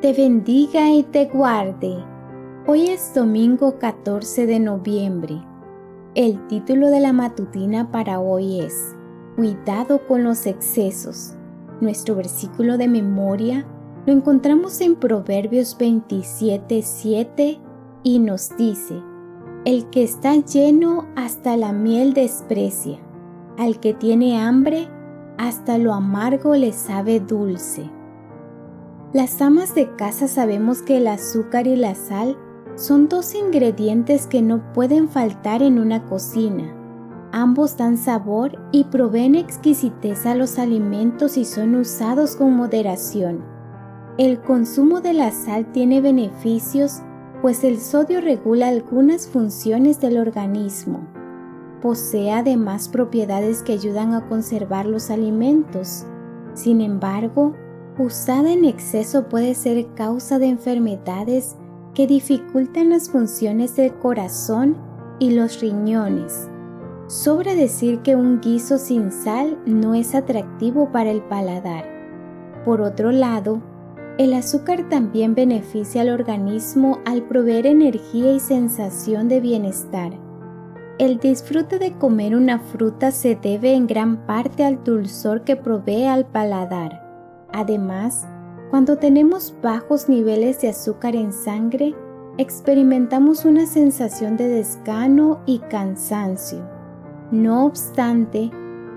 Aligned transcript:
te 0.00 0.12
bendiga 0.12 0.90
y 0.90 1.04
te 1.04 1.24
guarde. 1.24 1.96
Hoy 2.66 2.90
es 2.90 3.14
domingo 3.14 3.78
14 3.78 4.46
de 4.46 4.60
noviembre. 4.60 5.40
El 6.14 6.46
título 6.48 6.90
de 6.90 7.00
la 7.00 7.14
matutina 7.14 7.90
para 7.90 8.20
hoy 8.20 8.60
es 8.60 8.94
Cuidado 9.36 10.06
con 10.06 10.22
los 10.22 10.46
excesos. 10.46 11.34
Nuestro 11.80 12.14
versículo 12.14 12.76
de 12.76 12.88
memoria 12.88 13.66
lo 14.04 14.12
encontramos 14.12 14.80
en 14.82 14.96
Proverbios 14.96 15.78
27, 15.78 16.82
7 16.82 17.58
y 18.02 18.18
nos 18.18 18.54
dice, 18.58 19.02
El 19.64 19.88
que 19.88 20.04
está 20.04 20.34
lleno 20.34 21.06
hasta 21.16 21.56
la 21.56 21.72
miel 21.72 22.12
desprecia, 22.12 22.98
al 23.56 23.80
que 23.80 23.94
tiene 23.94 24.38
hambre 24.38 24.88
hasta 25.38 25.78
lo 25.78 25.94
amargo 25.94 26.54
le 26.54 26.72
sabe 26.72 27.18
dulce. 27.18 27.90
Las 29.16 29.40
amas 29.40 29.74
de 29.74 29.96
casa 29.96 30.28
sabemos 30.28 30.82
que 30.82 30.98
el 30.98 31.06
azúcar 31.06 31.66
y 31.66 31.74
la 31.74 31.94
sal 31.94 32.36
son 32.74 33.08
dos 33.08 33.34
ingredientes 33.34 34.26
que 34.26 34.42
no 34.42 34.74
pueden 34.74 35.08
faltar 35.08 35.62
en 35.62 35.78
una 35.78 36.04
cocina. 36.04 36.76
Ambos 37.32 37.78
dan 37.78 37.96
sabor 37.96 38.58
y 38.72 38.84
proveen 38.84 39.34
exquisitez 39.34 40.26
a 40.26 40.34
los 40.34 40.58
alimentos 40.58 41.38
y 41.38 41.46
son 41.46 41.76
usados 41.76 42.36
con 42.36 42.52
moderación. 42.52 43.42
El 44.18 44.42
consumo 44.42 45.00
de 45.00 45.14
la 45.14 45.30
sal 45.30 45.72
tiene 45.72 46.02
beneficios 46.02 47.00
pues 47.40 47.64
el 47.64 47.80
sodio 47.80 48.20
regula 48.20 48.68
algunas 48.68 49.28
funciones 49.28 49.98
del 49.98 50.18
organismo. 50.18 51.08
Posee 51.80 52.32
además 52.32 52.90
propiedades 52.90 53.62
que 53.62 53.72
ayudan 53.72 54.12
a 54.12 54.28
conservar 54.28 54.84
los 54.84 55.08
alimentos. 55.08 56.04
Sin 56.52 56.82
embargo, 56.82 57.54
usada 57.98 58.52
en 58.52 58.64
exceso 58.64 59.28
puede 59.28 59.54
ser 59.54 59.86
causa 59.94 60.38
de 60.38 60.46
enfermedades 60.46 61.56
que 61.94 62.06
dificultan 62.06 62.90
las 62.90 63.08
funciones 63.08 63.74
del 63.76 63.94
corazón 63.94 64.76
y 65.18 65.30
los 65.30 65.60
riñones. 65.60 66.48
Sobra 67.08 67.54
decir 67.54 68.00
que 68.00 68.16
un 68.16 68.40
guiso 68.40 68.78
sin 68.78 69.12
sal 69.12 69.58
no 69.64 69.94
es 69.94 70.14
atractivo 70.14 70.90
para 70.92 71.10
el 71.10 71.22
paladar. 71.22 71.84
Por 72.64 72.80
otro 72.80 73.12
lado, 73.12 73.62
el 74.18 74.34
azúcar 74.34 74.88
también 74.88 75.34
beneficia 75.34 76.00
al 76.00 76.10
organismo 76.10 76.98
al 77.04 77.22
proveer 77.22 77.66
energía 77.66 78.32
y 78.32 78.40
sensación 78.40 79.28
de 79.28 79.40
bienestar. 79.40 80.12
El 80.98 81.18
disfrute 81.18 81.78
de 81.78 81.92
comer 81.92 82.34
una 82.34 82.58
fruta 82.58 83.10
se 83.10 83.36
debe 83.36 83.74
en 83.74 83.86
gran 83.86 84.26
parte 84.26 84.64
al 84.64 84.82
dulzor 84.82 85.44
que 85.44 85.54
provee 85.54 86.06
al 86.06 86.26
paladar. 86.26 87.05
Además, 87.52 88.26
cuando 88.70 88.98
tenemos 88.98 89.54
bajos 89.62 90.08
niveles 90.08 90.60
de 90.60 90.68
azúcar 90.68 91.14
en 91.14 91.32
sangre, 91.32 91.94
experimentamos 92.38 93.44
una 93.44 93.66
sensación 93.66 94.36
de 94.36 94.48
desgano 94.48 95.40
y 95.46 95.60
cansancio. 95.60 96.68
No 97.30 97.64
obstante, 97.66 98.50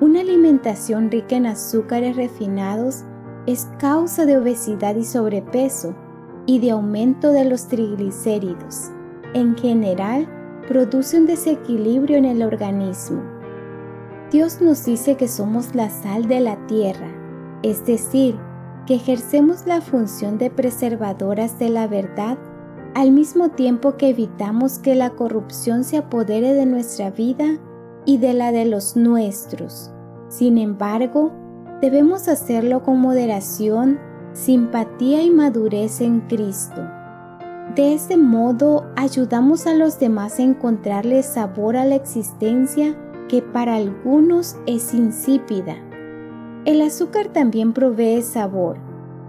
una 0.00 0.20
alimentación 0.20 1.10
rica 1.10 1.36
en 1.36 1.46
azúcares 1.46 2.16
refinados 2.16 3.04
es 3.46 3.68
causa 3.78 4.26
de 4.26 4.38
obesidad 4.38 4.96
y 4.96 5.04
sobrepeso 5.04 5.94
y 6.46 6.58
de 6.60 6.70
aumento 6.70 7.32
de 7.32 7.44
los 7.44 7.68
triglicéridos. 7.68 8.90
En 9.34 9.56
general, 9.56 10.28
produce 10.68 11.18
un 11.18 11.26
desequilibrio 11.26 12.16
en 12.16 12.24
el 12.24 12.42
organismo. 12.42 13.22
Dios 14.30 14.60
nos 14.60 14.84
dice 14.84 15.16
que 15.16 15.28
somos 15.28 15.74
la 15.74 15.90
sal 15.90 16.26
de 16.26 16.40
la 16.40 16.56
tierra, 16.66 17.08
es 17.62 17.84
decir, 17.86 18.38
que 18.86 18.94
ejercemos 18.94 19.66
la 19.66 19.80
función 19.80 20.38
de 20.38 20.50
preservadoras 20.50 21.58
de 21.58 21.70
la 21.70 21.86
verdad 21.86 22.38
al 22.94 23.10
mismo 23.10 23.50
tiempo 23.50 23.96
que 23.96 24.08
evitamos 24.08 24.78
que 24.78 24.94
la 24.94 25.10
corrupción 25.10 25.84
se 25.84 25.98
apodere 25.98 26.54
de 26.54 26.64
nuestra 26.64 27.10
vida 27.10 27.58
y 28.06 28.18
de 28.18 28.32
la 28.32 28.52
de 28.52 28.64
los 28.64 28.96
nuestros. 28.96 29.90
Sin 30.28 30.56
embargo, 30.56 31.32
debemos 31.82 32.28
hacerlo 32.28 32.82
con 32.82 33.00
moderación, 33.00 33.98
simpatía 34.32 35.22
y 35.22 35.30
madurez 35.30 36.00
en 36.00 36.20
Cristo. 36.20 36.80
De 37.74 37.92
este 37.92 38.16
modo 38.16 38.86
ayudamos 38.96 39.66
a 39.66 39.74
los 39.74 39.98
demás 39.98 40.38
a 40.38 40.44
encontrarle 40.44 41.22
sabor 41.22 41.76
a 41.76 41.84
la 41.84 41.96
existencia 41.96 42.94
que 43.28 43.42
para 43.42 43.74
algunos 43.74 44.56
es 44.66 44.94
insípida. 44.94 45.76
El 46.66 46.82
azúcar 46.82 47.28
también 47.28 47.72
provee 47.72 48.22
sabor, 48.22 48.78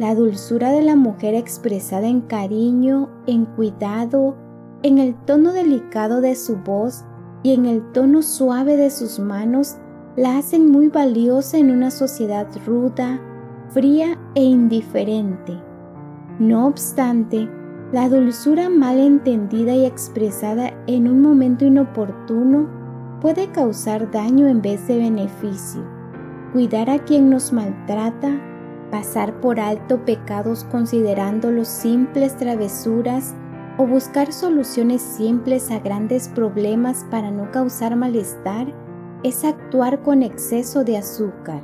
la 0.00 0.16
dulzura 0.16 0.72
de 0.72 0.82
la 0.82 0.96
mujer 0.96 1.34
expresada 1.34 2.08
en 2.08 2.22
cariño, 2.22 3.08
en 3.28 3.44
cuidado, 3.44 4.34
en 4.82 4.98
el 4.98 5.14
tono 5.14 5.52
delicado 5.52 6.20
de 6.20 6.34
su 6.34 6.56
voz 6.56 7.04
y 7.44 7.54
en 7.54 7.66
el 7.66 7.92
tono 7.92 8.22
suave 8.22 8.76
de 8.76 8.90
sus 8.90 9.20
manos 9.20 9.76
la 10.16 10.38
hacen 10.38 10.72
muy 10.72 10.88
valiosa 10.88 11.56
en 11.56 11.70
una 11.70 11.92
sociedad 11.92 12.48
ruda, 12.66 13.20
fría 13.68 14.18
e 14.34 14.42
indiferente. 14.42 15.56
No 16.40 16.66
obstante, 16.66 17.48
la 17.92 18.08
dulzura 18.08 18.68
mal 18.68 18.98
entendida 18.98 19.72
y 19.72 19.86
expresada 19.86 20.72
en 20.88 21.06
un 21.06 21.22
momento 21.22 21.64
inoportuno 21.64 22.68
puede 23.20 23.52
causar 23.52 24.10
daño 24.10 24.48
en 24.48 24.60
vez 24.60 24.88
de 24.88 24.98
beneficio 24.98 25.99
cuidar 26.52 26.90
a 26.90 26.98
quien 26.98 27.30
nos 27.30 27.52
maltrata, 27.52 28.40
pasar 28.90 29.40
por 29.40 29.60
alto 29.60 30.04
pecados 30.04 30.64
considerando 30.64 31.50
los 31.50 31.68
simples 31.68 32.36
travesuras 32.36 33.34
o 33.78 33.86
buscar 33.86 34.32
soluciones 34.32 35.00
simples 35.00 35.70
a 35.70 35.78
grandes 35.78 36.28
problemas 36.28 37.06
para 37.10 37.30
no 37.30 37.50
causar 37.50 37.96
malestar 37.96 38.66
es 39.22 39.44
actuar 39.44 40.02
con 40.02 40.22
exceso 40.22 40.84
de 40.84 40.98
azúcar. 40.98 41.62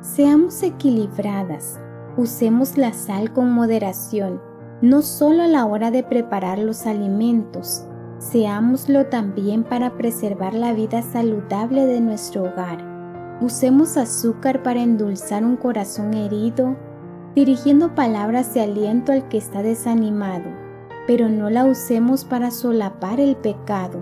Seamos 0.00 0.62
equilibradas, 0.62 1.80
usemos 2.16 2.76
la 2.76 2.92
sal 2.92 3.32
con 3.32 3.50
moderación, 3.50 4.40
no 4.82 5.02
solo 5.02 5.42
a 5.42 5.48
la 5.48 5.64
hora 5.66 5.90
de 5.90 6.02
preparar 6.02 6.58
los 6.58 6.86
alimentos, 6.86 7.84
seámoslo 8.18 9.06
también 9.06 9.64
para 9.64 9.96
preservar 9.96 10.54
la 10.54 10.72
vida 10.72 11.02
saludable 11.02 11.86
de 11.86 12.00
nuestro 12.00 12.42
hogar. 12.42 12.87
Usemos 13.40 13.96
azúcar 13.96 14.64
para 14.64 14.82
endulzar 14.82 15.44
un 15.44 15.56
corazón 15.56 16.12
herido, 16.14 16.76
dirigiendo 17.36 17.94
palabras 17.94 18.52
de 18.52 18.62
aliento 18.62 19.12
al 19.12 19.28
que 19.28 19.38
está 19.38 19.62
desanimado, 19.62 20.50
pero 21.06 21.28
no 21.28 21.48
la 21.48 21.64
usemos 21.64 22.24
para 22.24 22.50
solapar 22.50 23.20
el 23.20 23.36
pecado. 23.36 24.00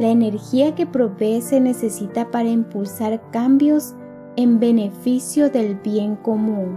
La 0.00 0.08
energía 0.08 0.74
que 0.74 0.86
provee 0.86 1.40
se 1.40 1.60
necesita 1.60 2.32
para 2.32 2.48
impulsar 2.48 3.30
cambios 3.30 3.94
en 4.34 4.58
beneficio 4.58 5.50
del 5.50 5.76
bien 5.76 6.16
común. 6.16 6.76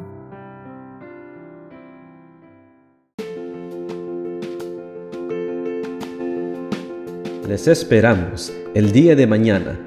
Les 7.47 7.67
esperamos 7.67 8.53
el 8.75 8.91
día 8.91 9.15
de 9.15 9.25
mañana 9.25 9.87